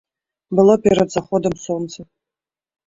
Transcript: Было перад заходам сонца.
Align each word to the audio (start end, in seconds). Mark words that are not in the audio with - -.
Было 0.59 0.73
перад 0.89 1.07
заходам 1.19 1.53
сонца. 1.67 1.99